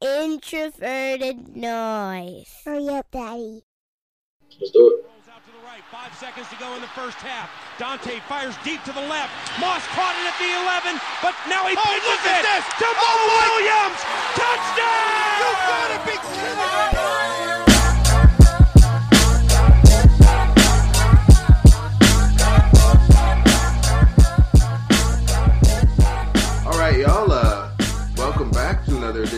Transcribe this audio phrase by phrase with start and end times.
[0.00, 2.46] introverted noise.
[2.64, 3.62] Hurry up, Daddy.
[4.60, 5.04] Let's do it.
[5.04, 5.82] Rolls out to the right.
[5.90, 7.50] Five seconds to go in the first half.
[7.78, 9.32] Daunte fires deep to the left.
[9.60, 10.48] Moss caught it at the
[10.92, 12.64] 11, but now he Oh, pitches look at it this.
[12.80, 14.00] to oh, Mo Oh, Williams.
[14.36, 15.36] Touchdown!
[15.40, 17.65] You gotta be kidding me!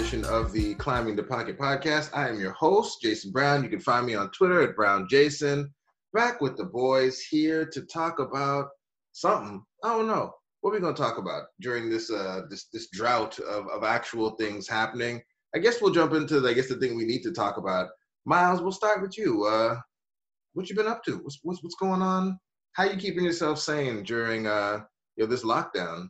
[0.09, 2.09] Edition of the Climbing the Pocket podcast.
[2.15, 3.63] I am your host, Jason Brown.
[3.63, 5.67] You can find me on Twitter at BrownJason.
[6.15, 8.69] Back with the boys here to talk about
[9.13, 9.63] something.
[9.85, 10.33] I don't know.
[10.63, 13.85] What are we going to talk about during this uh this this drought of, of
[13.85, 15.21] actual things happening?
[15.55, 17.89] I guess we'll jump into I guess the thing we need to talk about.
[18.25, 19.45] Miles, we'll start with you.
[19.45, 19.77] Uh,
[20.55, 21.19] what you been up to?
[21.19, 22.39] What's what's what's going on?
[22.73, 24.81] How you keeping yourself sane during uh
[25.17, 26.09] you know this lockdown?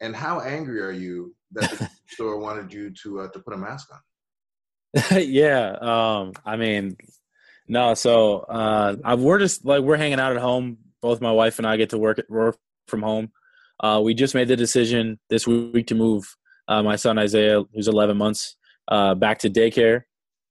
[0.00, 3.58] And how angry are you that the store wanted you to uh, to put a
[3.58, 4.00] mask on?
[5.22, 5.76] yeah.
[5.80, 6.96] Um, I mean,
[7.68, 7.94] no.
[7.94, 10.78] So uh, I, we're just like we're hanging out at home.
[11.02, 13.30] Both my wife and I get to work work from home.
[13.78, 16.36] Uh, we just made the decision this week to move
[16.68, 18.56] uh, my son Isaiah, who's 11 months,
[18.88, 20.02] uh, back to daycare.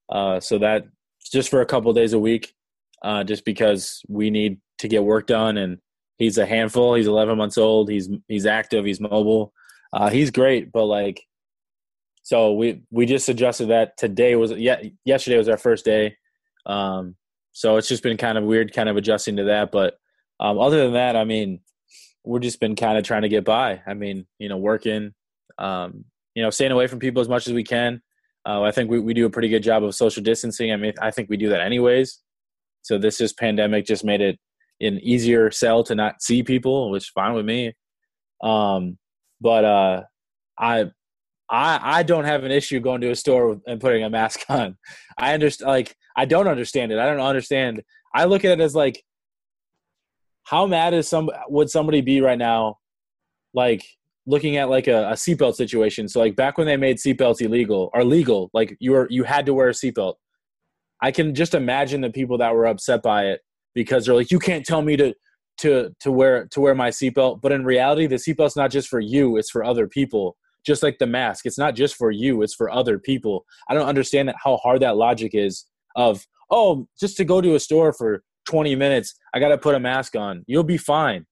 [0.08, 0.84] Uh, so that
[1.32, 2.52] just for a couple days a week,
[3.02, 5.78] uh, just because we need to get work done, and
[6.18, 6.94] he's a handful.
[6.94, 7.90] He's 11 months old.
[7.90, 8.84] He's he's active.
[8.84, 9.52] He's mobile.
[9.92, 11.22] Uh, he's great, but like
[12.22, 16.16] so we we just adjusted that today was yeah yesterday was our first day.
[16.66, 17.16] Um
[17.52, 19.94] so it's just been kind of weird kind of adjusting to that but
[20.38, 21.58] um other than that i mean
[22.24, 23.82] we've just been kind of trying to get by.
[23.86, 25.12] I mean you know working
[25.58, 26.04] um
[26.36, 28.00] you know staying away from people as much as we can.
[28.46, 30.72] Uh, i think we, we do a pretty good job of social distancing.
[30.72, 32.20] I mean i think we do that anyways.
[32.82, 34.38] So this just pandemic just made it
[34.80, 37.74] an easier sell to not see people which is fine with me.
[38.40, 38.99] Um
[39.40, 40.02] but uh
[40.58, 40.90] i
[41.50, 44.76] I I don't have an issue going to a store and putting a mask on.
[45.18, 46.98] I understand like I don't understand it.
[46.98, 47.82] I don't understand.
[48.14, 49.02] I look at it as like
[50.44, 52.78] how mad is some would somebody be right now
[53.52, 53.84] like
[54.26, 56.08] looking at like a, a seatbelt situation.
[56.08, 59.46] So like back when they made seatbelts illegal or legal, like you were you had
[59.46, 60.14] to wear a seatbelt.
[61.02, 63.40] I can just imagine the people that were upset by it
[63.74, 65.14] because they're like, you can't tell me to
[65.60, 67.40] to to wear to wear my seatbelt.
[67.40, 70.36] But in reality, the seatbelt's not just for you; it's for other people.
[70.64, 73.46] Just like the mask it's not just for you it's for other people.
[73.68, 75.64] I don't understand that how hard that logic is
[75.96, 79.74] of oh just to go to a store for 20 minutes i got to put
[79.74, 80.44] a mask on.
[80.46, 81.26] You'll be fine.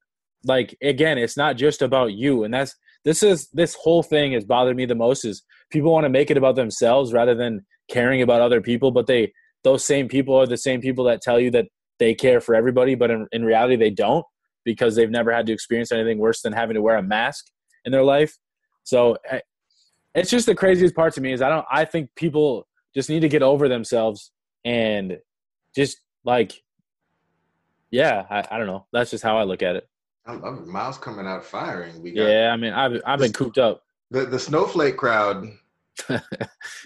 [0.44, 2.74] Like again it's not just about you and that's
[3.04, 6.30] this is this whole thing has bothered me the most is people want to make
[6.30, 9.32] it about themselves rather than caring about other people but they
[9.64, 11.66] those same people are the same people that tell you that
[11.98, 14.24] they care for everybody but in, in reality they don't
[14.64, 17.46] because they've never had to experience anything worse than having to wear a mask
[17.84, 18.36] in their life
[18.84, 19.16] so
[20.14, 23.20] it's just the craziest part to me is I don't I think people just need
[23.20, 24.32] to get over themselves
[24.64, 25.18] and
[25.74, 26.62] just like
[27.90, 28.84] yeah, I, I don't know.
[28.92, 29.88] That's just how I look at it.
[30.26, 30.66] I love it.
[30.66, 32.02] Miles coming out firing.
[32.02, 33.82] We got Yeah, I mean I've I've been cooped up.
[34.10, 35.46] the the snowflake crowd.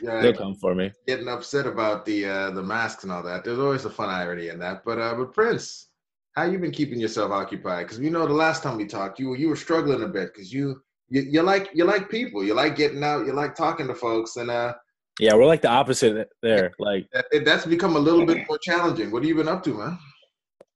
[0.03, 0.93] They'll come for me.
[1.07, 3.45] getting upset about the uh, the masks and all that.
[3.45, 4.85] There's always a fun irony in that.
[4.85, 5.89] But uh, but Prince,
[6.35, 7.87] how you been keeping yourself occupied?
[7.87, 10.33] Because we know the last time we talked, you were you were struggling a bit
[10.33, 13.87] because you, you you like you like people, you like getting out, you like talking
[13.87, 14.75] to folks, and uh,
[15.21, 16.73] Yeah, we're like the opposite there.
[16.79, 19.11] Like that, that's become a little bit more challenging.
[19.11, 19.99] What have you been up to, man?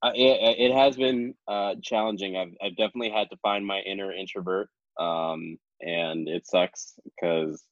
[0.03, 2.37] Uh, it, it has been uh, challenging.
[2.37, 4.69] I've, I've definitely had to find my inner introvert,
[5.01, 7.65] um, and it sucks because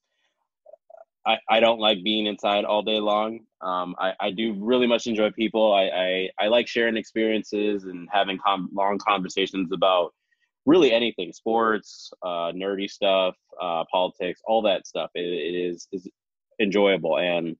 [1.27, 3.41] I, I don't like being inside all day long.
[3.63, 5.73] Um, I, I do really much enjoy people.
[5.73, 10.13] I, I, I like sharing experiences and having com- long conversations about
[10.67, 15.11] really anything sports, uh, nerdy stuff, uh, politics, all that stuff.
[15.15, 16.09] It, it is is
[16.61, 17.57] enjoyable and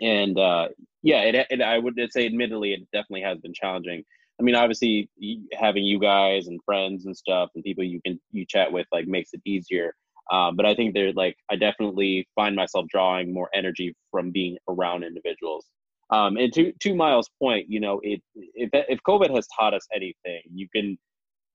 [0.00, 0.68] and uh,
[1.02, 4.04] yeah, it, it I would say admittedly it definitely has been challenging.
[4.40, 5.10] I mean, obviously
[5.52, 9.06] having you guys and friends and stuff and people you can you chat with like
[9.06, 9.94] makes it easier.
[10.30, 14.58] Um, but I think they're like I definitely find myself drawing more energy from being
[14.68, 15.66] around individuals.
[16.10, 19.86] Um, and to to Miles' point, you know, it if if COVID has taught us
[19.94, 20.98] anything, you can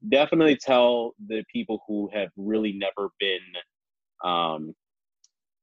[0.10, 3.40] definitely tell the people who have really never been
[4.24, 4.74] um,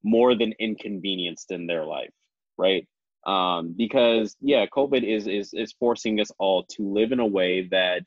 [0.03, 2.11] more than inconvenienced in their life,
[2.57, 2.87] right?
[3.25, 7.67] Um, because yeah, COVID is is is forcing us all to live in a way
[7.69, 8.03] that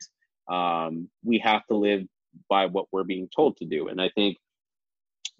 [0.53, 2.05] um, we have to live
[2.49, 4.37] by what we're being told to do, and I think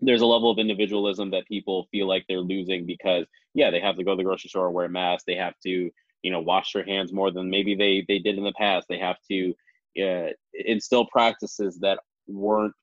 [0.01, 3.95] there's a level of individualism that people feel like they're losing because yeah they have
[3.95, 5.89] to go to the grocery store wear a mask they have to
[6.21, 8.99] you know wash their hands more than maybe they they did in the past they
[8.99, 9.53] have to
[10.01, 12.73] uh, instill practices that weren't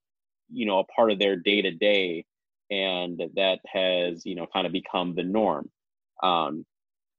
[0.50, 2.24] you know a part of their day to day
[2.72, 5.70] and that has you know kind of become the norm.
[6.22, 6.64] Um,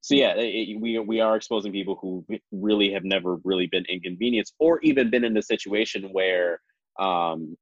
[0.02, 4.56] so yeah, it, we we are exposing people who really have never really been inconvenienced
[4.60, 6.60] or even been in a situation where
[7.00, 7.56] um,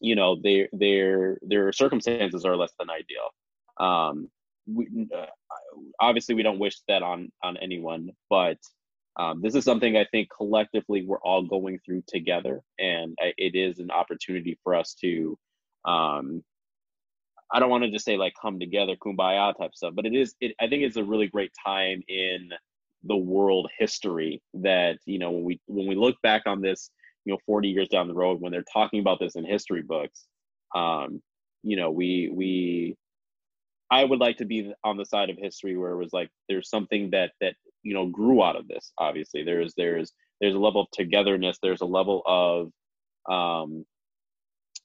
[0.00, 3.30] you know their their their circumstances are less than ideal.
[3.78, 4.28] Um,
[4.66, 5.26] we, uh,
[6.00, 8.58] obviously, we don't wish that on on anyone, but
[9.16, 13.78] um, this is something I think collectively we're all going through together, and it is
[13.78, 15.38] an opportunity for us to.
[15.84, 16.42] Um,
[17.54, 20.34] I don't want to just say like come together, kumbaya type stuff, but it is.
[20.40, 22.50] It, I think it's a really great time in
[23.04, 26.90] the world history that you know when we when we look back on this,
[27.24, 30.26] you know, 40 years down the road when they're talking about this in history books,
[30.74, 31.22] um,
[31.62, 32.96] you know, we we
[33.90, 36.70] I would like to be on the side of history where it was like there's
[36.70, 38.92] something that that you know grew out of this.
[38.98, 41.58] Obviously, there's there's there's a level of togetherness.
[41.62, 42.72] There's a level of
[43.30, 43.84] um,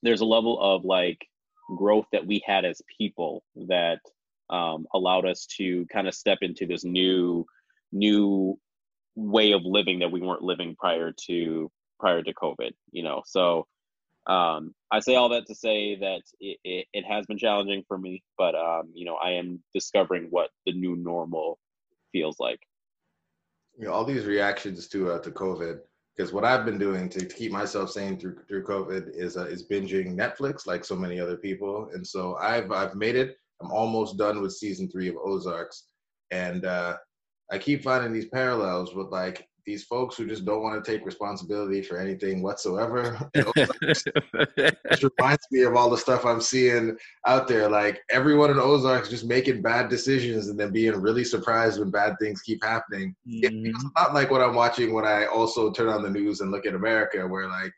[0.03, 1.25] there's a level of like
[1.75, 3.99] growth that we had as people that
[4.49, 7.45] um, allowed us to kind of step into this new
[7.91, 8.59] new
[9.15, 12.71] way of living that we weren't living prior to prior to COVID.
[12.91, 13.67] You know, so
[14.27, 17.97] um, I say all that to say that it, it, it has been challenging for
[17.97, 21.59] me, but um, you know, I am discovering what the new normal
[22.11, 22.59] feels like.
[23.77, 25.79] You know, all these reactions to uh, to COVID,
[26.15, 29.45] because what I've been doing to, to, keep myself sane through through COVID is uh,
[29.45, 33.37] is binging Netflix, like so many other people, and so I've I've made it.
[33.61, 35.87] I'm almost done with season three of Ozarks,
[36.31, 36.97] and uh,
[37.49, 41.05] I keep finding these parallels with like these folks who just don't want to take
[41.05, 43.19] responsibility for anything whatsoever.
[43.35, 46.95] it reminds me of all the stuff I'm seeing
[47.27, 47.69] out there.
[47.69, 52.15] Like everyone in Ozarks just making bad decisions and then being really surprised when bad
[52.19, 53.13] things keep happening.
[53.27, 53.65] Mm-hmm.
[53.65, 56.65] It's not like what I'm watching when I also turn on the news and look
[56.65, 57.73] at America, where like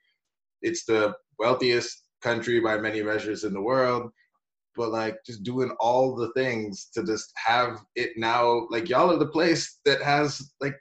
[0.62, 4.12] it's the wealthiest country by many measures in the world
[4.76, 9.18] but like just doing all the things to just have it now like y'all are
[9.18, 10.76] the place that has like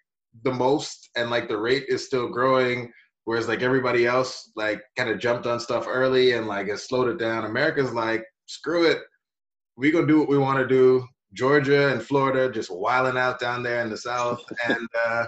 [0.45, 2.91] the most and like the rate is still growing
[3.29, 7.09] whereas like everybody else like kind of jumped on stuff early and like has slowed
[7.09, 7.45] it down.
[7.45, 9.01] America's like screw it.
[9.77, 11.07] We gonna do what we want to do.
[11.35, 15.27] Georgia and florida just wiling out down there in the south and uh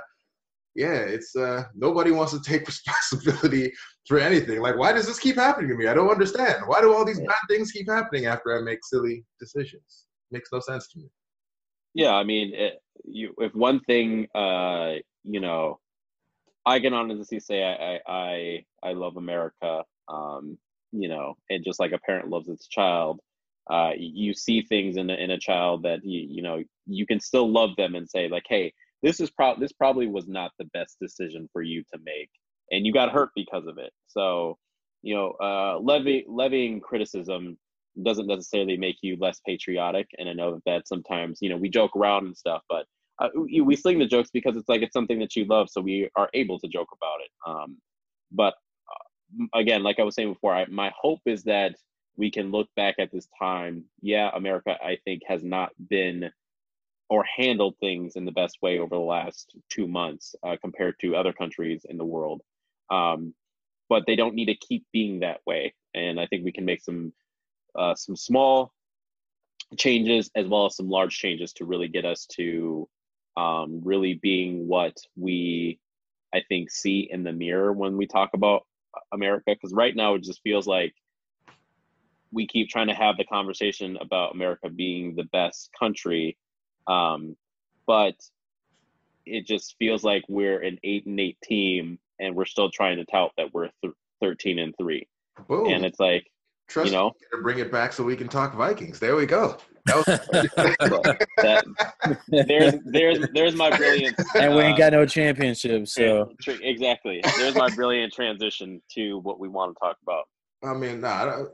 [0.74, 3.70] yeah it's uh nobody wants to take responsibility
[4.08, 4.60] for anything.
[4.60, 5.86] Like why does this keep happening to me?
[5.86, 6.62] I don't understand.
[6.66, 10.06] Why do all these bad things keep happening after i make silly decisions?
[10.30, 11.10] Makes no sense to me
[11.94, 14.94] yeah i mean it, you if one thing uh
[15.24, 15.78] you know
[16.66, 20.56] i can honestly say i i i, love america um
[20.92, 23.20] you know and just like a parent loves its child
[23.70, 27.20] uh you see things in a, in a child that you you know you can
[27.20, 28.72] still love them and say like hey
[29.02, 32.30] this is pro this probably was not the best decision for you to make
[32.70, 33.92] and you got hurt because of it.
[34.06, 34.58] So
[35.02, 37.56] you know uh levy levying criticism
[38.04, 40.08] doesn't necessarily make you less patriotic.
[40.18, 42.86] And I know that sometimes, you know, we joke around and stuff, but
[43.20, 46.08] uh, we, sling the jokes because it's like it's something that you love, so we
[46.16, 47.30] are able to joke about it.
[47.46, 47.76] Um,
[48.32, 48.54] but
[48.90, 51.74] uh, again, like I was saying before, I, my hope is that
[52.16, 53.84] we can look back at this time.
[54.00, 56.30] Yeah, America, I think, has not been
[57.10, 61.16] or handled things in the best way over the last two months uh, compared to
[61.16, 62.40] other countries in the world.
[62.90, 63.34] Um,
[63.88, 65.74] but they don't need to keep being that way.
[65.94, 67.12] And I think we can make some
[67.76, 68.72] uh, some small
[69.76, 72.88] changes as well as some large changes to really get us to
[73.36, 75.78] um, really being what we
[76.34, 78.66] i think see in the mirror when we talk about
[79.12, 79.44] america.
[79.46, 80.94] Because right now it just feels like
[82.32, 86.36] we keep trying to have the conversation about america being the best country
[86.86, 87.36] um,
[87.86, 88.16] but
[89.26, 93.04] it just feels like we're an eight and eight team and we're still trying to
[93.04, 95.08] tout that we're th- 13 and three.
[95.72, 96.30] And it's like
[96.70, 99.00] Trust you know, to bring it back so we can talk Vikings.
[99.00, 99.58] There we go.
[99.86, 101.64] that,
[102.28, 104.16] there's there's there's my brilliant.
[104.36, 107.22] And we ain't uh, got no championship, so exactly.
[107.38, 110.28] There's my brilliant transition to what we want to talk about.
[110.62, 111.44] I mean, nah,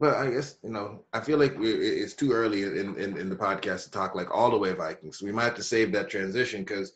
[0.00, 3.28] but I guess you know, I feel like we, it's too early in, in in
[3.28, 5.22] the podcast to talk like all the way Vikings.
[5.22, 6.94] We might have to save that transition because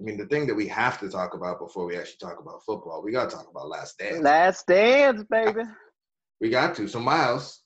[0.00, 2.64] I mean, the thing that we have to talk about before we actually talk about
[2.64, 4.20] football, we got to talk about Last Dance.
[4.20, 5.62] Last Dance, baby.
[6.40, 6.88] We got to.
[6.88, 7.62] So Miles,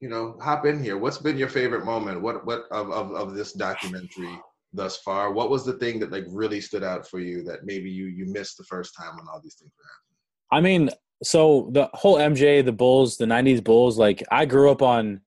[0.00, 0.98] you know, hop in here.
[0.98, 2.20] What's been your favorite moment?
[2.20, 4.38] What what of, of, of this documentary
[4.72, 5.32] thus far?
[5.32, 8.26] What was the thing that like really stood out for you that maybe you you
[8.26, 10.10] missed the first time when all these things were happening?
[10.50, 10.90] I mean,
[11.22, 13.98] so the whole MJ, the Bulls, the '90s Bulls.
[13.98, 15.20] Like I grew up on.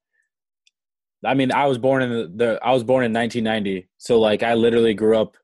[1.24, 4.44] I mean, I was born in the, the I was born in 1990, so like
[4.44, 5.38] I literally grew up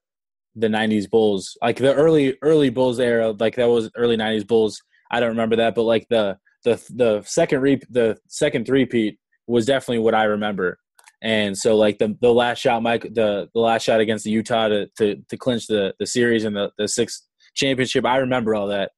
[0.55, 4.81] the 90s Bulls, like the early early Bulls era, like that was early 90s Bulls.
[5.09, 9.65] I don't remember that, but like the the the second re the second three-peat was
[9.65, 10.79] definitely what I remember.
[11.21, 14.67] And so like the the last shot, Mike, the the last shot against the Utah
[14.69, 18.67] to to, to clinch the the series and the the sixth championship, I remember all
[18.67, 18.91] that.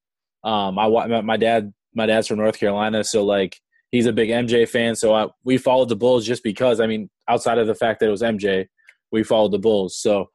[0.43, 3.60] Um, I my dad my dad's from North Carolina, so like
[3.91, 4.96] he's a big MJ fan.
[4.96, 6.79] So I, we followed the Bulls just because.
[6.79, 8.67] I mean, outside of the fact that it was MJ,
[9.12, 9.98] we followed the Bulls.
[9.98, 10.29] So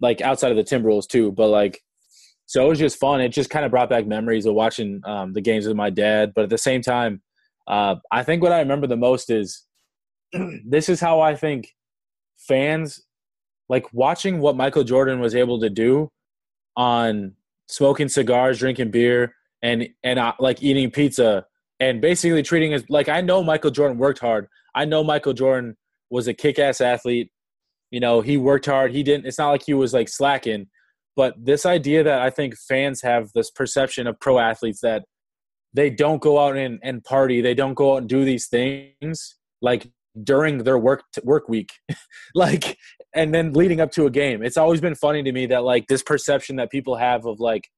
[0.00, 1.80] like outside of the Timberwolves too, but like
[2.46, 3.20] so it was just fun.
[3.20, 6.32] It just kind of brought back memories of watching um, the games with my dad.
[6.34, 7.22] But at the same time,
[7.66, 9.64] uh, I think what I remember the most is
[10.66, 11.68] this is how I think
[12.38, 13.00] fans
[13.68, 16.10] like watching what Michael Jordan was able to do
[16.76, 17.34] on
[17.68, 21.46] smoking cigars, drinking beer, and and uh, like eating pizza,
[21.80, 24.48] and basically treating it like I know Michael Jordan worked hard.
[24.74, 25.76] I know Michael Jordan
[26.10, 27.30] was a kick-ass athlete.
[27.90, 28.92] You know, he worked hard.
[28.92, 29.26] He didn't.
[29.26, 30.66] It's not like he was like slacking.
[31.14, 35.04] But this idea that I think fans have this perception of pro athletes that
[35.74, 39.36] they don't go out and, and party, they don't go out and do these things.
[39.60, 39.90] Like
[40.20, 41.72] during their work work week.
[42.34, 42.78] Like
[43.14, 44.42] and then leading up to a game.
[44.42, 47.68] It's always been funny to me that like this perception that people have of like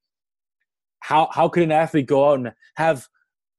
[1.00, 3.08] how how could an athlete go out and have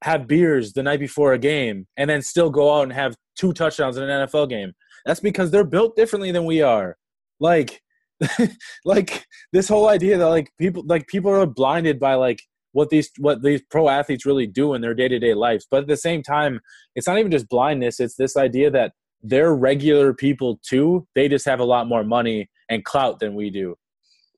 [0.04, 3.52] have beers the night before a game and then still go out and have two
[3.52, 4.72] touchdowns in an NFL game?
[5.06, 6.96] That's because they're built differently than we are.
[7.42, 7.82] Like
[8.86, 12.42] like this whole idea that like people like people are blinded by like
[12.72, 15.68] what these what these pro athletes really do in their day-to-day lives.
[15.70, 16.60] But at the same time
[16.96, 18.00] it's not even just blindness.
[18.00, 21.08] It's this idea that they're regular people too.
[21.16, 23.76] They just have a lot more money and clout than we do.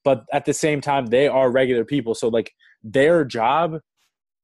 [0.04, 2.16] But at the same time they are regular people.
[2.16, 2.52] So like
[2.84, 3.80] their job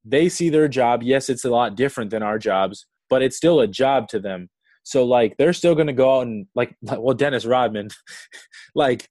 [0.05, 1.01] they see their job.
[1.01, 4.49] Yes it's a lot different than our jobs but it's still a job to them.
[4.81, 7.89] So like they're still going to go out and like well dennis rodman
[8.75, 9.07] like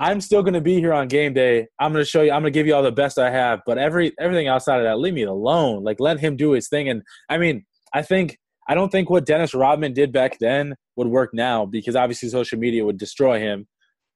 [0.00, 1.68] I'm still going to be here on game day.
[1.78, 2.32] I'm going to show you.
[2.32, 3.60] I'm going to give you all the best I have.
[3.66, 5.84] But every everything outside of that, leave me alone.
[5.84, 6.88] Like let him do his thing.
[6.88, 11.08] And I mean, I think I don't think what Dennis Rodman did back then would
[11.08, 13.66] work now because obviously social media would destroy him.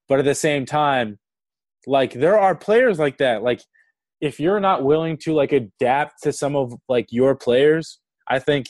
[0.08, 1.18] But at the same time,
[1.86, 3.42] like there are players like that.
[3.42, 3.60] Like
[4.22, 8.68] if you're not willing to like adapt to some of like your players, I think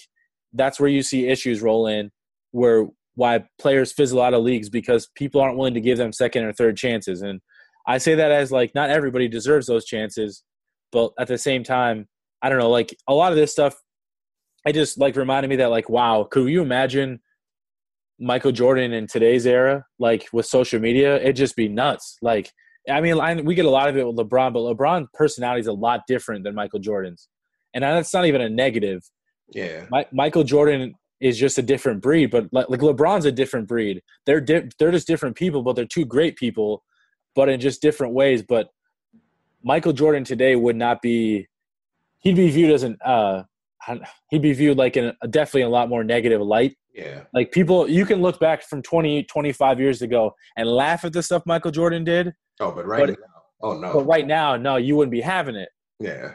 [0.53, 2.11] that's where you see issues roll in.
[2.51, 6.45] Where why players fizzle out of leagues because people aren't willing to give them second
[6.45, 7.23] or third chances.
[7.23, 7.41] And
[7.87, 10.43] I say that as like not everybody deserves those chances,
[10.91, 12.09] but at the same time,
[12.43, 13.77] I don't know, like a lot of this stuff
[14.67, 17.21] I just like reminded me that like wow, could you imagine
[18.19, 21.17] Michael Jordan in today's era like with social media?
[21.17, 22.17] It'd just be nuts.
[22.23, 22.51] Like
[22.91, 25.67] I mean, I, we get a lot of it with LeBron, but LeBron's personality is
[25.67, 27.29] a lot different than Michael Jordan's,
[27.73, 29.03] and that's not even a negative.
[29.53, 30.95] Yeah, My, Michael Jordan
[31.25, 32.31] is just a different breed.
[32.31, 34.03] But like, like LeBron's a different breed.
[34.27, 36.85] They're di- they're just different people, but they're two great people,
[37.35, 38.43] but in just different ways.
[38.43, 38.69] But
[39.63, 41.49] Michael Jordan today would not be.
[42.21, 42.99] He'd be viewed as an.
[43.03, 43.45] Uh,
[44.31, 46.77] he'd be viewed like in a, definitely a lot more negative light.
[46.95, 47.23] Yeah.
[47.33, 51.23] Like people, you can look back from 20, 25 years ago and laugh at the
[51.23, 52.33] stuff Michael Jordan did.
[52.61, 53.93] Oh, but right but, now, oh no.
[53.93, 55.69] But right now, no, you wouldn't be having it.
[56.01, 56.35] Yeah.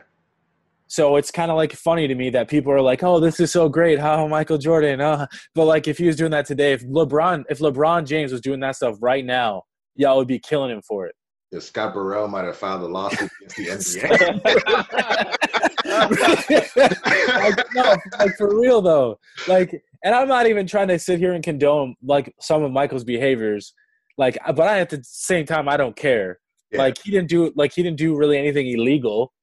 [0.89, 3.51] So it's kind of like funny to me that people are like, "Oh, this is
[3.51, 5.27] so great, how oh, Michael Jordan." Oh.
[5.53, 8.59] But like, if he was doing that today, if LeBron, if LeBron James was doing
[8.61, 9.63] that stuff right now,
[9.95, 11.13] y'all would be killing him for it.
[11.51, 13.99] Yeah, Scott Burrell might have filed a lawsuit against the
[15.85, 17.55] NBA.
[17.55, 19.19] like, no, like for real though.
[19.47, 23.03] Like, and I'm not even trying to sit here and condone like some of Michael's
[23.03, 23.73] behaviors.
[24.17, 26.39] Like, but I at the same time, I don't care.
[26.71, 26.79] Yeah.
[26.79, 29.33] Like he didn't do like he didn't do really anything illegal.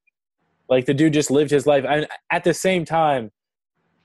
[0.68, 1.84] Like the dude just lived his life.
[1.88, 3.30] And at the same time,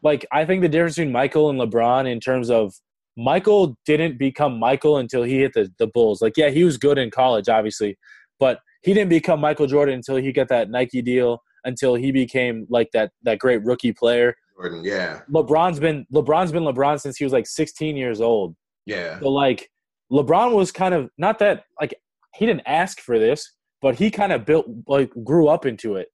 [0.03, 2.73] like I think the difference between Michael and LeBron in terms of
[3.17, 6.21] Michael didn't become Michael until he hit the, the Bulls.
[6.21, 7.97] Like, yeah, he was good in college, obviously,
[8.39, 12.65] but he didn't become Michael Jordan until he got that Nike deal, until he became
[12.69, 14.35] like that that great rookie player.
[14.55, 15.21] Jordan, yeah.
[15.31, 18.55] LeBron's been LeBron's been LeBron since he was like 16 years old.
[18.85, 19.19] Yeah.
[19.19, 19.69] So like
[20.11, 21.93] LeBron was kind of not that like
[22.35, 26.07] he didn't ask for this, but he kind of built like grew up into it.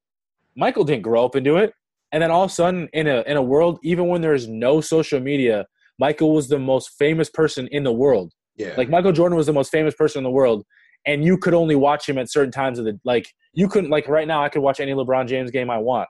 [0.57, 1.71] Michael didn't grow up into it.
[2.11, 4.81] And then all of a sudden, in a in a world, even when there's no
[4.81, 5.65] social media,
[5.99, 8.33] Michael was the most famous person in the world.
[8.55, 8.73] Yeah.
[8.77, 10.65] Like Michael Jordan was the most famous person in the world,
[11.05, 13.27] and you could only watch him at certain times of the like.
[13.53, 14.43] You couldn't like right now.
[14.43, 16.07] I could watch any LeBron James game I want.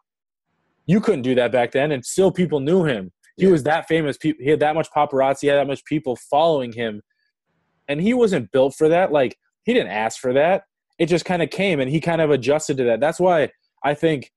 [0.85, 3.11] You couldn't do that back then, and still people knew him.
[3.35, 3.51] He yeah.
[3.51, 4.17] was that famous.
[4.21, 5.41] He had that much paparazzi.
[5.41, 7.01] He had that much people following him,
[7.87, 9.11] and he wasn't built for that.
[9.11, 10.63] Like he didn't ask for that.
[10.99, 12.99] It just kind of came, and he kind of adjusted to that.
[12.99, 13.49] That's why
[13.83, 14.31] I think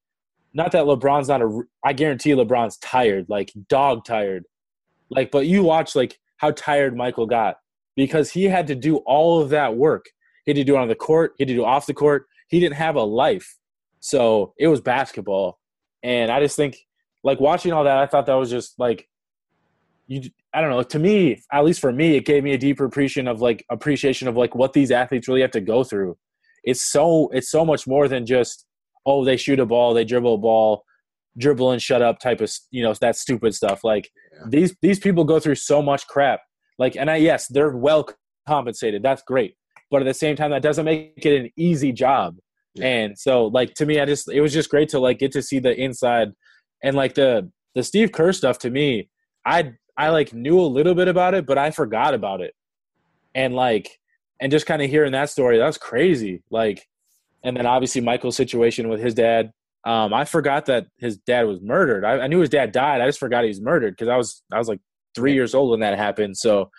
[0.53, 1.63] not that LeBron's not a.
[1.85, 4.45] I guarantee LeBron's tired, like dog tired.
[5.11, 7.57] Like, but you watch like how tired Michael got
[7.97, 10.07] because he had to do all of that work.
[10.45, 11.35] He had to do it on the court.
[11.39, 12.27] He had to do off the court.
[12.49, 13.59] He didn't have a life,
[14.01, 15.59] so it was basketball.
[16.03, 16.79] And I just think,
[17.23, 19.09] like watching all that, I thought that was just like,
[20.07, 20.31] you.
[20.53, 20.83] I don't know.
[20.83, 24.27] To me, at least for me, it gave me a deeper appreciation of like appreciation
[24.27, 26.17] of like what these athletes really have to go through.
[26.65, 28.67] It's so it's so much more than just
[29.07, 30.85] oh they shoot a ball, they dribble a ball,
[31.39, 33.85] dribble and shut up type of you know that stupid stuff.
[33.85, 34.47] Like Yeah.
[34.49, 36.41] these these people go through so much crap.
[36.79, 38.09] Like and I yes they're well
[38.47, 39.03] compensated.
[39.03, 39.55] That's great,
[39.91, 42.37] but at the same time that doesn't make it an easy job.
[42.75, 42.87] Yeah.
[42.87, 45.43] And so like to me, I just it was just great to like get to
[45.43, 46.31] see the inside
[46.83, 49.09] and like the the Steve Kerr stuff to me.
[49.45, 52.55] I I like knew a little bit about it, but I forgot about it.
[53.35, 53.99] And like
[54.41, 56.43] and just kind of hearing that story, that was crazy.
[56.51, 56.87] Like
[57.43, 59.53] and then obviously Michael's situation with his dad.
[59.85, 62.05] Um, I forgot that his dad was murdered.
[62.05, 63.01] I, I knew his dad died.
[63.01, 64.81] I just forgot he was murdered because I was I was like
[65.15, 66.37] three years old when that happened.
[66.37, 66.71] So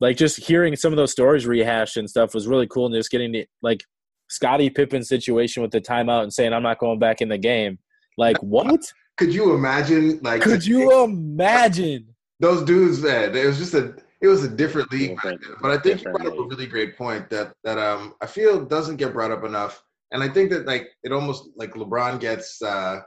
[0.00, 3.10] like just hearing some of those stories rehashed and stuff was really cool and just
[3.12, 3.84] getting the like
[4.28, 7.78] Scottie Pippen situation with the timeout and saying I'm not going back in the game.
[8.18, 8.80] Like what?
[9.18, 10.18] Could you imagine?
[10.22, 12.06] Like, Could you imagine?
[12.40, 13.00] those dudes?
[13.00, 13.94] Man, it was just a.
[14.20, 15.56] It was a different league back Different- then.
[15.60, 18.64] But I think you brought up a really great point that that um I feel
[18.64, 19.82] doesn't get brought up enough,
[20.12, 23.00] and I think that like it almost like LeBron gets uh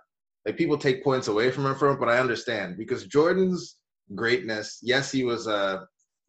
[0.46, 3.78] like people take points away from him from it, but I understand because Jordan's
[4.14, 4.80] greatness.
[4.84, 5.88] Yes, he was a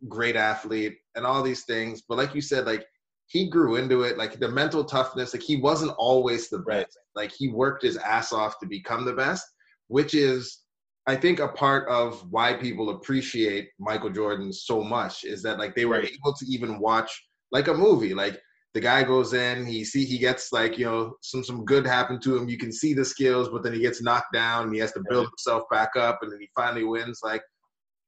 [0.09, 2.87] great athlete and all these things, but like you said, like
[3.27, 4.17] he grew into it.
[4.17, 6.69] Like the mental toughness, like he wasn't always the best.
[6.69, 6.87] Right.
[7.25, 9.45] Like he worked his ass off to become the best,
[9.89, 10.61] which is
[11.07, 15.75] I think a part of why people appreciate Michael Jordan so much is that like
[15.75, 17.11] they were able to even watch
[17.53, 18.15] like a movie.
[18.15, 18.41] Like
[18.77, 22.21] the guy goes in, he see he gets like, you know, some some good happen
[22.21, 22.47] to him.
[22.47, 25.03] You can see the skills, but then he gets knocked down and he has to
[25.09, 27.21] build himself back up and then he finally wins.
[27.25, 27.41] Like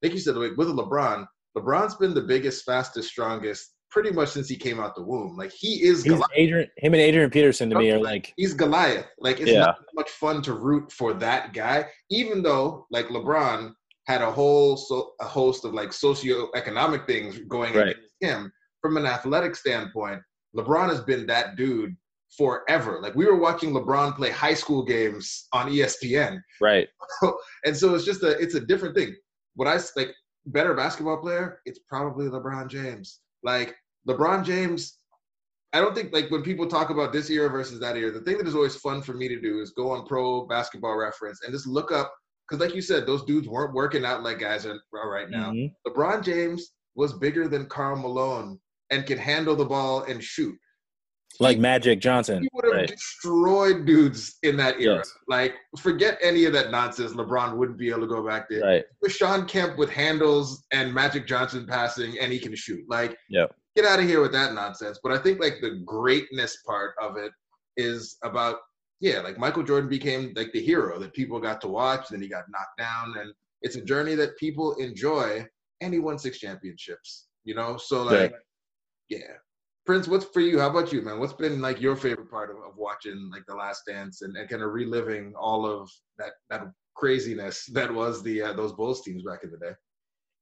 [0.03, 4.47] like you said, like with LeBron, LeBron's been the biggest, fastest, strongest pretty much since
[4.47, 5.39] he came out the womb.
[5.39, 6.29] Like he is He's Goliath.
[6.37, 9.07] Adrian him and Adrian Peterson to me are like He's Goliath.
[9.19, 9.61] Like it's Yeah.
[9.61, 13.73] not much fun to root for that guy, even though like LeBron
[14.07, 17.97] had a whole so a host of like socioeconomic things going Right.
[17.97, 18.53] against him.
[18.83, 20.21] From an athletic standpoint,
[20.57, 21.97] LeBron has been that dude
[22.37, 23.01] forever.
[23.01, 26.89] Like we were watching LeBron play high school games on ESPN, right.
[27.65, 29.15] and so it's just a it's a different thing.
[29.55, 30.15] What I like
[30.47, 33.21] better basketball player, it's probably LeBron James.
[33.43, 33.77] Like
[34.09, 34.99] LeBron James,
[35.73, 38.39] I don't think like when people talk about this era versus that era, the thing
[38.39, 41.53] that is always fun for me to do is go on Pro Basketball Reference and
[41.53, 42.13] just look up
[42.49, 45.51] because, like you said, those dudes weren't working out like guys are right now.
[45.51, 45.73] Mhm.
[45.87, 48.59] LeBron James was bigger than Karl Malone
[48.91, 50.57] and can handle the ball and shoot.
[51.41, 52.43] Like Magic Johnson.
[52.43, 52.89] He would have Right.
[52.89, 54.97] destroyed dudes in that era.
[54.97, 55.13] Yes.
[55.29, 57.13] Like, forget any of that nonsense.
[57.13, 58.63] LeBron wouldn't be able to go back there.
[58.63, 58.85] Right.
[59.03, 62.85] With Shawn Kemp with handles and Magic Johnson passing, and he can shoot.
[62.89, 63.55] Like, Yep.
[63.77, 64.99] get out of here with that nonsense.
[65.03, 67.31] But I think like the greatness part of it
[67.77, 68.57] is about
[69.01, 72.09] yeah, like Michael Jordan became like the hero that people got to watch.
[72.09, 75.47] Then he got knocked down, and it's a journey that people enjoy.
[75.81, 77.29] And he won six championships.
[77.45, 78.33] You know, so like
[79.09, 79.35] yeah.
[79.87, 80.59] Prince, what's for you?
[80.59, 81.19] How about you, man?
[81.19, 84.49] What's been like your favorite part of, of watching like the Last Dance and, and
[84.49, 89.23] kind of reliving all of that that craziness that was the uh, those Bulls teams
[89.23, 89.73] back in the day?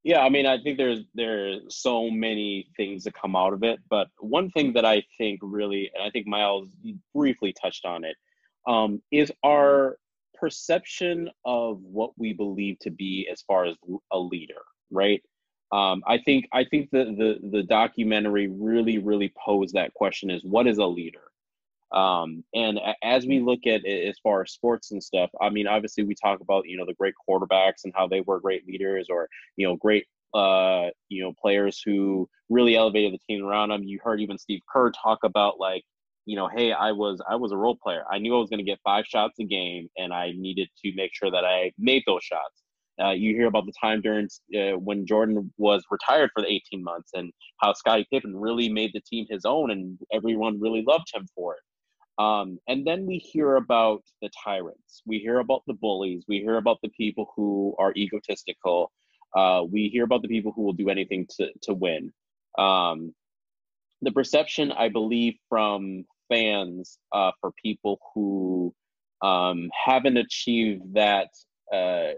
[0.02, 3.78] Yeah, I mean, I think there's there's so many things that come out of it,
[3.90, 6.68] but one thing that I think really, and I think Miles
[7.14, 8.16] briefly touched on it,
[8.66, 9.96] um, is our
[10.34, 13.76] perception of what we believe to be as far as
[14.12, 15.22] a leader, right?
[15.72, 20.42] Um, I think I think the, the the documentary really really posed that question: is
[20.44, 21.22] what is a leader?
[21.92, 25.66] Um, and as we look at it as far as sports and stuff, I mean,
[25.66, 29.08] obviously we talk about you know the great quarterbacks and how they were great leaders,
[29.10, 33.82] or you know great uh, you know players who really elevated the team around them.
[33.82, 35.82] You heard even Steve Kerr talk about like
[36.26, 38.04] you know, hey, I was I was a role player.
[38.10, 40.92] I knew I was going to get five shots a game, and I needed to
[40.94, 42.62] make sure that I made those shots.
[43.02, 46.82] Uh, you hear about the time during uh, when Jordan was retired for the 18
[46.82, 51.06] months, and how Scottie Pippen really made the team his own, and everyone really loved
[51.14, 51.60] him for it.
[52.18, 55.02] Um, and then we hear about the tyrants.
[55.06, 56.24] We hear about the bullies.
[56.28, 58.90] We hear about the people who are egotistical.
[59.36, 62.12] Uh, we hear about the people who will do anything to to win.
[62.58, 63.14] Um,
[64.02, 68.74] the perception, I believe, from fans uh, for people who
[69.22, 71.28] um, haven't achieved that,
[71.72, 72.12] uh,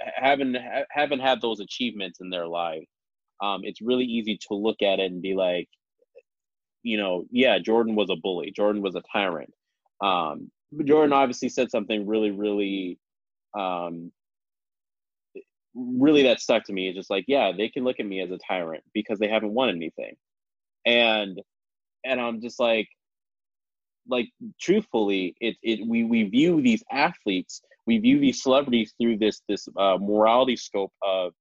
[0.00, 0.56] haven't
[0.90, 2.86] haven't had those achievements in their life.
[3.42, 5.68] Um, it's really easy to look at it and be like,
[6.82, 8.52] you know, yeah, Jordan was a bully.
[8.54, 9.52] Jordan was a tyrant.
[10.00, 10.50] Um,
[10.84, 12.98] Jordan obviously said something really, really,
[13.58, 14.12] um,
[15.74, 16.88] really that stuck to me.
[16.88, 19.54] It's just like, yeah, they can look at me as a tyrant because they haven't
[19.54, 20.16] won anything,
[20.84, 21.40] and
[22.04, 22.88] and I'm just like,
[24.08, 24.28] like
[24.60, 29.68] truthfully, it it we we view these athletes, we view these celebrities through this this
[29.76, 31.32] uh, morality scope of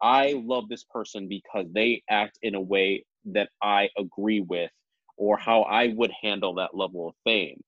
[0.00, 4.70] I love this person because they act in a way that I agree with
[5.16, 7.60] or how I would handle that level of fame.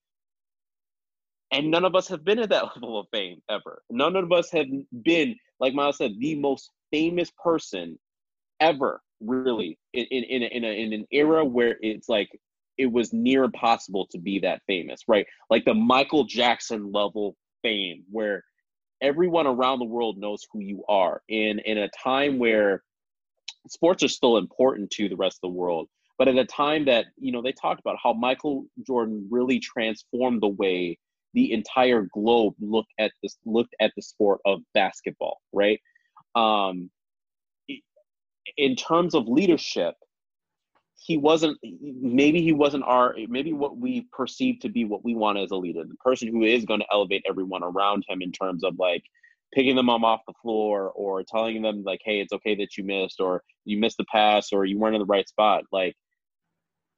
[1.52, 3.82] And none of us have been at that level of fame ever.
[3.90, 4.66] None of us have
[5.02, 7.98] been, like Miles said, the most famous person
[8.60, 12.30] ever, really, in, in, in, a, in, a, in an era where it's like
[12.80, 15.26] it was near impossible to be that famous, right?
[15.50, 18.42] Like the Michael Jackson level fame, where
[19.02, 22.82] everyone around the world knows who you are in in a time where
[23.68, 25.88] sports are still important to the rest of the world
[26.18, 30.42] but at a time that you know they talked about how michael jordan really transformed
[30.42, 30.98] the way
[31.34, 35.80] the entire globe looked at this looked at the sport of basketball right
[36.34, 36.90] um
[38.56, 39.94] in terms of leadership
[41.02, 45.38] he wasn't maybe he wasn't our maybe what we perceive to be what we want
[45.38, 48.62] as a leader the person who is going to elevate everyone around him in terms
[48.62, 49.02] of like
[49.52, 52.84] picking them up off the floor or telling them like hey it's okay that you
[52.84, 55.64] missed or you missed the pass or you weren't in the right spot.
[55.72, 55.94] Like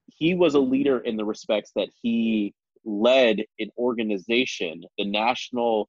[0.07, 5.89] he was a leader in the respects that he led an organization the national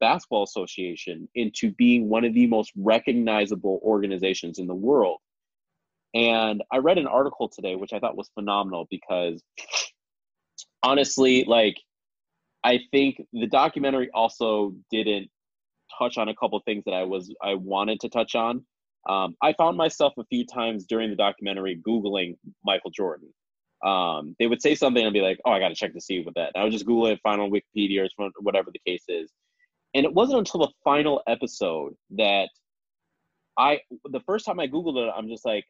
[0.00, 5.18] basketball association into being one of the most recognizable organizations in the world
[6.14, 9.42] and I read an article today, which I thought was phenomenal because
[10.82, 11.76] honestly, like,
[12.64, 15.28] I think the documentary also didn't
[15.98, 18.64] touch on a couple things that I was I wanted to touch on.
[19.08, 23.32] Um, I found myself a few times during the documentary googling Michael Jordan.
[23.84, 26.22] Um, they would say something and be like, "Oh, I got to check to see
[26.22, 29.04] what that." And I would just Google it, find on Wikipedia or whatever the case
[29.08, 29.32] is.
[29.94, 32.48] And it wasn't until the final episode that
[33.58, 35.64] I, the first time I googled it, I'm just like,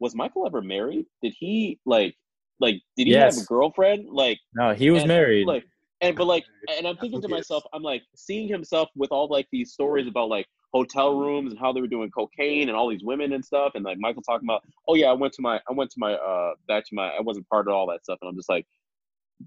[0.00, 1.06] was Michael ever married?
[1.22, 2.14] Did he like
[2.60, 3.36] like did he yes.
[3.36, 4.06] have a girlfriend?
[4.10, 5.46] Like no, he was and, married.
[5.46, 5.64] Like
[6.00, 6.44] and but like
[6.76, 10.28] and I'm thinking to myself, I'm like seeing himself with all like these stories about
[10.28, 13.72] like hotel rooms and how they were doing cocaine and all these women and stuff,
[13.74, 16.14] and like Michael talking about, oh yeah, I went to my I went to my
[16.14, 18.66] uh back to my I wasn't part of all that stuff, and I'm just like,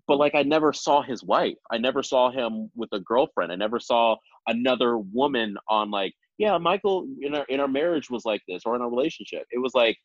[0.07, 1.57] but like I never saw his wife.
[1.71, 3.51] I never saw him with a girlfriend.
[3.51, 4.15] I never saw
[4.47, 8.75] another woman on like, yeah, Michael in our in our marriage was like this or
[8.75, 9.43] in our relationship.
[9.51, 9.97] It was like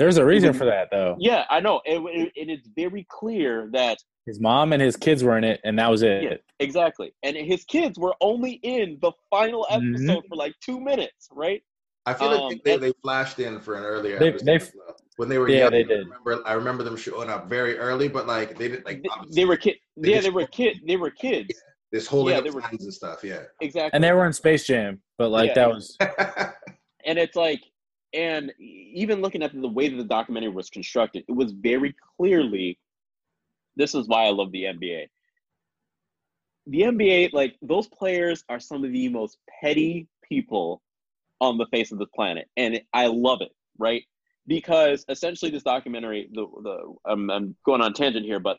[0.00, 1.14] there's a reason for that, though.
[1.18, 1.82] Yeah, I know.
[1.84, 5.60] It, it, it is very clear that his mom and his kids were in it,
[5.62, 6.22] and that was it.
[6.22, 7.12] Yeah, exactly.
[7.22, 9.94] And his kids were only in the final mm-hmm.
[9.94, 10.28] episode mm-hmm.
[10.30, 11.62] for like two minutes, right?
[12.06, 14.60] I feel like um, they, they flashed in for an earlier they, episode they,
[15.16, 15.72] when they were yeah, young.
[15.72, 16.06] They did.
[16.06, 19.34] I remember, I remember them showing up very early, but like they didn't like they,
[19.34, 19.80] they were kids.
[19.96, 20.80] Yeah, they were kids.
[20.86, 21.48] They were kids.
[21.50, 21.60] Yeah,
[21.92, 23.22] this holding yeah, up were, and stuff.
[23.22, 23.90] Yeah, exactly.
[23.92, 25.54] And they were in Space Jam, but like yeah.
[25.56, 25.98] that was.
[27.04, 27.60] and it's like
[28.12, 32.78] and even looking at the way that the documentary was constructed, it was very clearly
[33.76, 35.06] this is why I love the NBA.
[36.66, 40.82] The NBA, like those players are some of the most petty people
[41.40, 42.48] on the face of the planet.
[42.56, 44.02] And I love it, right?
[44.46, 48.58] Because essentially this documentary, the the I'm, I'm going on tangent here, but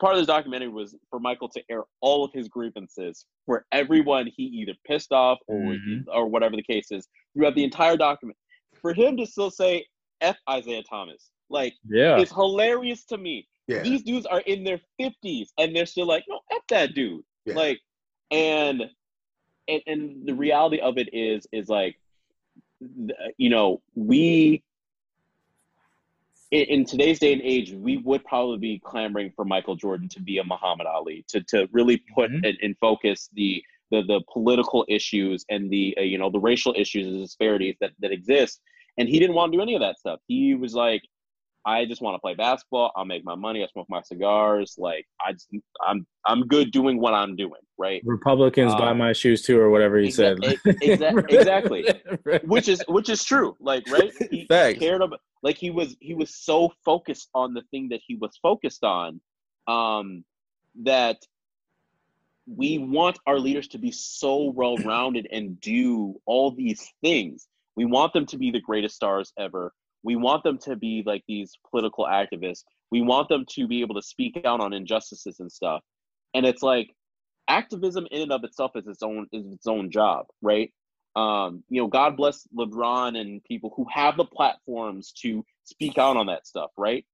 [0.00, 4.28] part of this documentary was for Michael to air all of his grievances for everyone
[4.34, 6.00] he either pissed off or mm-hmm.
[6.12, 8.36] or whatever the case is throughout the entire document
[8.86, 9.84] for him to still say
[10.20, 13.48] F Isiah Thomas, like, yeah, it's hilarious to me.
[13.66, 13.82] Yeah.
[13.82, 17.24] These dudes are in their 50s and they're still like, no, F that dude.
[17.44, 17.54] Yeah.
[17.54, 17.80] Like,
[18.30, 18.84] and,
[19.66, 21.98] and, and the reality of it is, is like,
[23.36, 24.62] you know, we,
[26.52, 30.20] in, in, today's day and age, we would probably be clamoring for Michael Jordan to
[30.20, 32.44] be a Muhammad Ali, to, to really put mm-hmm.
[32.44, 36.72] in, in focus the, the, the political issues and the, uh, you know, the racial
[36.78, 38.60] issues and disparities that, that exist
[38.98, 40.20] and he didn't want to do any of that stuff.
[40.26, 41.02] He was like,
[41.66, 42.92] I just want to play basketball.
[42.94, 43.64] I'll make my money.
[43.64, 44.76] I smoke my cigars.
[44.78, 45.48] Like I just,
[45.84, 47.60] I'm, I'm good doing what I'm doing.
[47.76, 48.02] Right.
[48.04, 50.38] Republicans um, buy my shoes too, or whatever he said.
[50.38, 51.84] Exa- exactly.
[52.44, 53.56] Which is, which is true.
[53.60, 54.12] Like, right.
[54.30, 54.78] He Thanks.
[54.78, 58.38] cared about, like he was, he was so focused on the thing that he was
[58.40, 59.20] focused on,
[59.66, 60.24] um,
[60.84, 61.16] that
[62.46, 67.84] we want our leaders to be so well rounded and do all these things we
[67.84, 69.72] want them to be the greatest stars ever.
[70.02, 72.64] We want them to be like these political activists.
[72.90, 75.82] We want them to be able to speak out on injustices and stuff.
[76.34, 76.90] And it's like
[77.48, 80.72] activism in and of itself is its own is its own job, right?
[81.16, 86.16] Um, you know, God bless LeBron and people who have the platforms to speak out
[86.16, 87.06] on that stuff, right?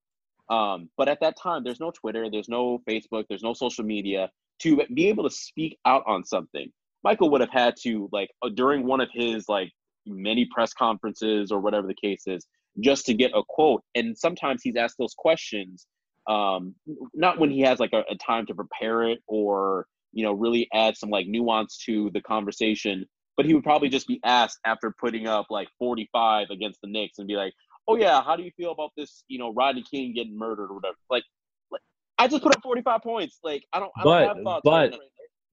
[0.50, 4.28] Um, but at that time, there's no Twitter, there's no Facebook, there's no social media
[4.60, 6.70] to be able to speak out on something.
[7.04, 9.72] Michael would have had to like uh, during one of his like
[10.06, 12.46] many press conferences or whatever the case is
[12.80, 15.86] just to get a quote and sometimes he's asked those questions
[16.28, 16.74] um
[17.14, 20.68] not when he has like a, a time to prepare it or you know really
[20.72, 23.04] add some like nuance to the conversation
[23.36, 27.18] but he would probably just be asked after putting up like 45 against the Knicks
[27.18, 27.54] and be like,
[27.88, 29.24] "Oh yeah, how do you feel about this?
[29.28, 31.24] You know, Rodney King getting murdered or whatever." Like,
[31.70, 31.80] like
[32.18, 33.38] I just put up 45 points.
[33.42, 34.60] Like I don't, I don't But- have thoughts.
[34.64, 35.00] but- on it.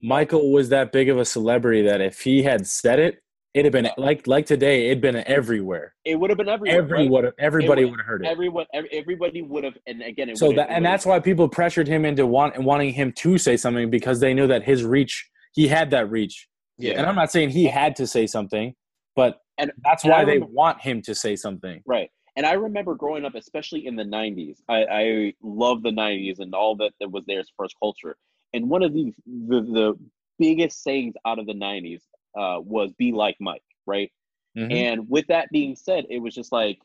[0.01, 3.21] Michael was that big of a celebrity that if he had said it,
[3.53, 4.87] it'd have been like like today.
[4.87, 5.93] It'd been everywhere.
[6.05, 6.81] it would have been everywhere.
[6.83, 6.83] right?
[6.83, 8.27] Everyone, everybody would- would have heard it.
[8.27, 12.05] Everyone, everybody would have, and again, it so that and that's why people pressured him
[12.05, 15.89] into want, wanting him to say something because they knew that his reach, he had
[15.91, 16.47] that reach.
[16.77, 16.93] Yeah.
[16.97, 18.73] And I'm not saying he had to say something,
[19.15, 21.81] but And- that's and why they want him to say something.
[21.85, 22.09] Right.
[22.35, 24.59] And I remember growing up, especially in the 90s.
[24.69, 28.15] I, I love the 90s and all that, that was there as far as culture.
[28.53, 29.99] And one of the, the, the
[30.37, 31.99] biggest sayings out of the 90s
[32.37, 34.11] uh, was be like Mike, right?
[34.57, 34.73] Mhm.
[34.73, 36.79] And with that being said, it was just like,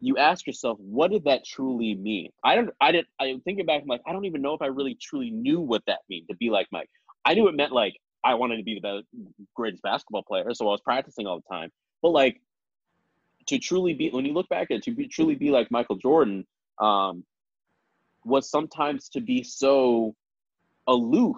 [0.00, 2.30] you ask yourself, what did that truly mean?
[2.42, 4.66] I don't, I didn't, I'm thinking back, I'm like, I don't even know if I
[4.66, 6.88] really truly knew what that meant to be like Mike.
[7.24, 9.06] I knew it meant like, I wanted to be the best,
[9.54, 10.52] greatest basketball player.
[10.54, 11.70] So I was practicing all the time.
[12.02, 12.40] But like,
[13.46, 15.96] to truly be when you look back at it, to be truly be like Michael
[15.96, 16.46] Jordan
[16.78, 17.24] um,
[18.24, 20.14] was sometimes to be so
[20.86, 21.36] aloof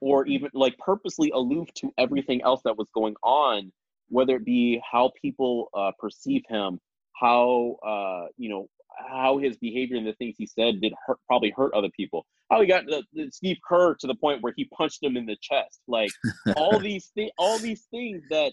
[0.00, 3.72] or even like purposely aloof to everything else that was going on,
[4.08, 6.80] whether it be how people uh, perceive him,
[7.14, 8.68] how uh, you know
[9.08, 12.26] how his behavior and the things he said did hurt, probably hurt other people.
[12.50, 15.26] How he got the, the Steve Kerr to the point where he punched him in
[15.26, 16.10] the chest, like
[16.54, 18.52] all these things, all these things that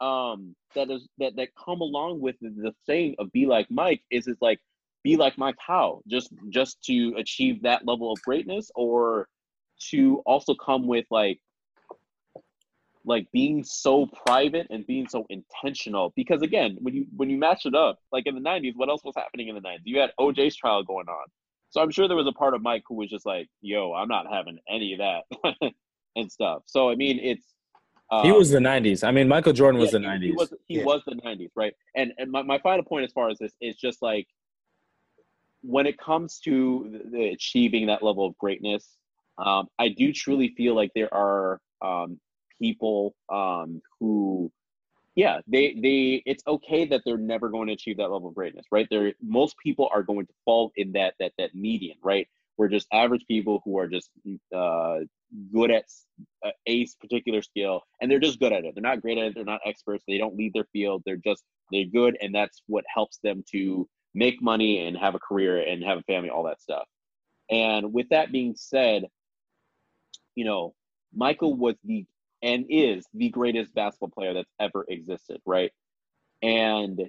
[0.00, 4.02] um that is that that come along with the, the saying of be like Mike
[4.10, 4.58] is is like
[5.02, 6.00] be like Mike how?
[6.08, 9.28] Just just to achieve that level of greatness or
[9.90, 11.40] to also come with like
[13.04, 17.66] like being so private and being so intentional because again when you when you match
[17.66, 20.10] it up like in the 90s what else was happening in the 90s you had
[20.18, 21.26] oj's trial going on
[21.70, 24.08] so i'm sure there was a part of mike who was just like yo i'm
[24.08, 25.72] not having any of that
[26.16, 27.54] and stuff so i mean it's
[28.22, 29.02] he um, was the '90s.
[29.02, 30.22] I mean, Michael Jordan was yeah, the '90s.
[30.22, 30.84] He was he Yeah.
[30.84, 31.72] was the '90s, right?
[31.96, 34.28] And and my, my final point as far as this is just like
[35.62, 38.96] when it comes to the, the achieving that level of greatness,
[39.38, 42.20] um, I do truly feel like there are um,
[42.60, 44.50] people um, who,
[45.14, 48.66] yeah, they they it's okay that they're never going to achieve that level of greatness,
[48.70, 48.86] right?
[48.90, 52.28] There most people are going to fall in that that that median, right?
[52.56, 54.10] We're just average people who are just
[54.54, 54.98] uh,
[55.52, 55.84] good at
[56.44, 58.74] uh, a particular skill and they're just good at it.
[58.74, 59.34] They're not great at it.
[59.34, 60.04] They're not experts.
[60.06, 61.02] They don't lead their field.
[61.04, 61.42] They're just
[61.72, 65.82] they're good and that's what helps them to make money and have a career and
[65.82, 66.86] have a family all that stuff.
[67.50, 69.04] And with that being said
[70.34, 70.74] you know
[71.14, 72.04] michael was the
[72.42, 75.70] and is the greatest basketball player that's ever existed right
[76.42, 77.00] and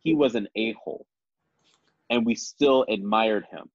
[0.00, 1.06] he was an a-hole
[2.10, 3.70] and we still admired him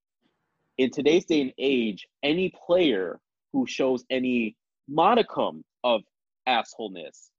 [0.77, 3.19] in today's day and age any player
[3.53, 4.55] who shows any
[4.87, 6.01] modicum of
[6.47, 7.29] assholeness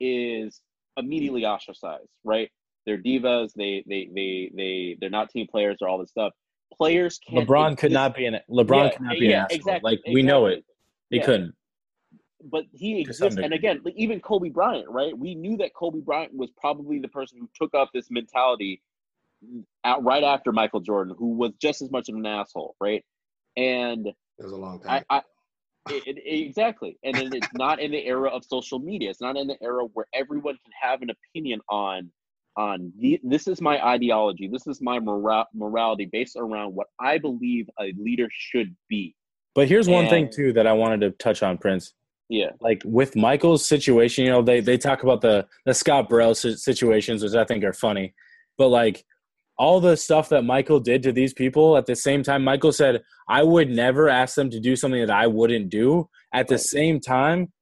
[0.00, 0.60] is
[0.96, 2.50] immediately ostracized, right?
[2.86, 3.52] They're divas.
[3.56, 6.32] They they they they they're not team players or all this stuff.
[6.76, 7.48] Players can't.
[7.48, 9.56] LeBron could not be an LeBron Yeah, could not be yeah, an asshole.
[9.56, 10.64] exactly, Like we know it.
[11.10, 11.10] Exactly.
[11.10, 11.24] He Yeah.
[11.26, 11.54] couldn't.
[12.46, 15.16] But he To exists, and again, like, even Kobe Bryant, right?
[15.16, 18.82] We knew that Kobe Bryant was probably the person who took up this mentality
[19.84, 23.04] out right after Michael Jordan, who was just as much of an asshole, right?
[23.56, 25.04] And It was a long time.
[25.10, 25.22] I, I
[25.90, 29.10] it, it- exactly, and then it's not in the era of social media.
[29.10, 32.10] It's not in the era where everyone can have an opinion on
[32.56, 34.48] on the, this is my ideology.
[34.48, 39.14] This is my mora- morality based around what I believe a leader should be.
[39.54, 41.94] But here's one thing too that I wanted to touch on, Prince.
[42.28, 46.34] Yeah, Like with Michael's situation, you know, they they talk about the the Scott Burrell
[46.34, 48.14] situations, which I think are funny.
[48.56, 49.04] But like
[49.58, 53.02] all the stuff that Michael did to these people at the same time, Michael said,
[53.28, 56.98] "I would never ask them to do something that I wouldn't do." At the same
[56.98, 57.52] time,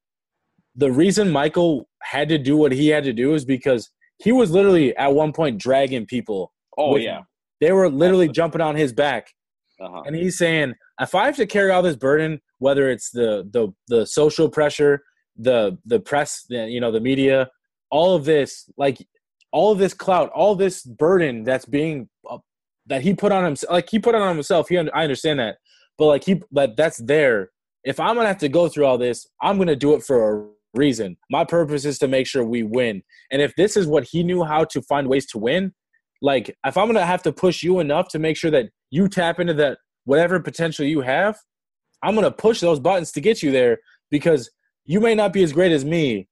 [0.76, 4.50] the reason Michael had to do what he had to do is because he was
[4.50, 6.52] literally at one point dragging people.
[6.78, 7.18] Oh yeah.
[7.18, 7.24] him.
[7.61, 8.33] They were literally Absolutely.
[8.33, 9.33] jumping on his back.
[9.83, 10.03] Uh-huh.
[10.07, 13.68] and he's saying if i have to carry all this burden whether it's the the
[13.88, 15.03] the social pressure
[15.37, 17.49] the the press the, you know the media
[17.90, 18.99] all of this like
[19.53, 22.38] all of this clout all this burden that's being uh,
[22.87, 25.57] that he put on himself like he put on himself he i understand that.
[25.99, 27.51] But like he but that's there.
[27.85, 30.49] If i'm gonna have to go through all this i'm gonna do it for a
[30.75, 31.16] reason.
[31.31, 33.03] My purpose is to make sure we win.
[33.31, 35.75] And if this is what he knew how to find ways to win
[36.23, 39.40] like if i'm gonna have to push you enough to make sure that you tap
[39.40, 41.37] into that whatever potential you have
[42.05, 43.78] i'm gonna push those buttons to get you there
[44.11, 44.48] because
[44.85, 46.28] you may not be as great as me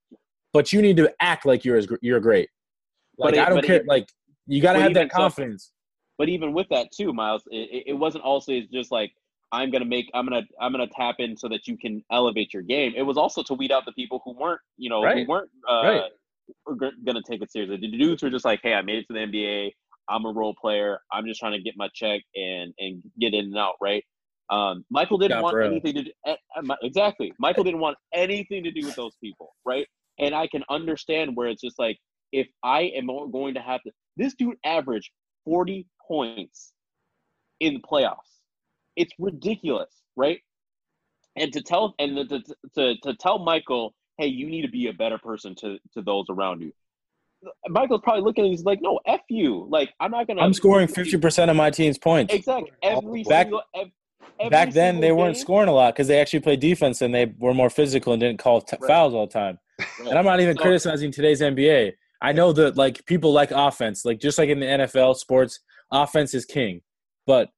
[0.52, 2.48] but you need to act like you're as gr- you're great
[3.18, 4.08] like But i don't care like
[4.46, 5.72] you got to have that so- confidence
[6.18, 9.10] But even with that too, Miles, it, it- wasn't also just like
[9.52, 12.62] I'm gonna make I'm gonna I'm gonna tap in so that you can elevate your
[12.62, 12.92] game.
[12.94, 15.18] It was also to weed out the people who weren't you know Right.
[15.18, 16.92] who weren't uh, Right.
[17.06, 17.78] gonna take it seriously.
[17.78, 19.72] The dudes were just like, hey, I made it to the NBA.
[20.10, 20.98] I'm a role player.
[21.12, 23.74] I'm just trying to get my check and and get in and out.
[23.80, 24.04] Right.
[24.50, 25.70] Um, Michael didn't Yeah, want real.
[25.70, 27.32] anything to do, eh, eh, exactly.
[27.38, 29.54] Michael didn't want anything to do with those people.
[29.64, 29.86] Right.
[30.18, 31.98] And I can understand where it's just like
[32.32, 33.92] if I am going to have to.
[34.16, 35.10] This dude averaged
[35.44, 36.72] 40 points
[37.60, 38.16] in the playoffs.
[38.96, 40.40] It's ridiculous, right?
[41.36, 42.42] And to tell and to,
[42.74, 46.26] to, to tell Michael, hey, you need to be a better person to, to those
[46.28, 46.72] around you.
[47.68, 49.66] Michael's probably looking at he's like, no, F you.
[49.70, 52.34] Like, I'm not gonna I'm scoring 50% of my team's points.
[52.34, 52.70] Exactly.
[52.82, 53.90] Every Back- single ev-
[54.38, 57.14] every Back then, single they weren't scoring a lot because they actually played defense and
[57.14, 58.88] they were more physical and didn't call t- Right.
[58.88, 59.58] fouls all the time.
[60.00, 61.92] And I'm not even So- criticizing today's NBA.
[62.22, 66.34] I know that like people like offense, like just like in the NFL sports, offense
[66.34, 66.82] is king.
[67.26, 67.48] But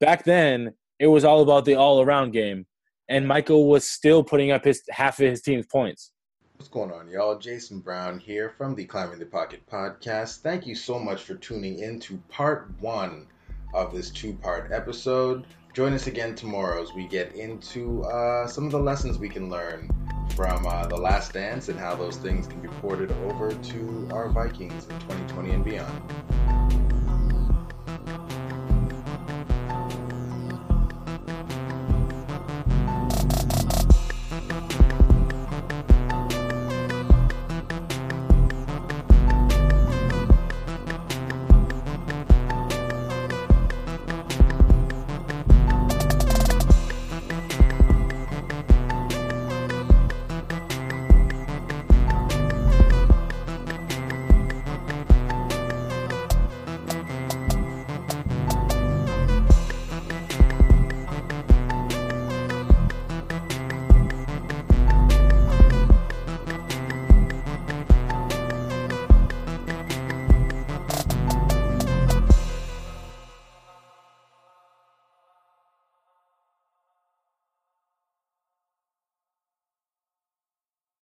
[0.00, 2.66] back then, it was all about the all-around game,
[3.08, 6.12] and Michael was still putting up his half of his team's points.
[6.58, 7.38] What's going on, y'all?
[7.38, 10.38] Jason Brown here from the Climbing the Pocket podcast.
[10.38, 13.28] Thank you so much for tuning in to part one
[13.74, 15.46] of this two part episode.
[15.72, 19.48] Join us again tomorrow as we get into uh, some of the lessons we can
[19.48, 19.88] learn
[20.34, 24.28] from uh, The Last Dance and how those things can be ported over to our
[24.28, 26.02] Vikings in 2020 and beyond.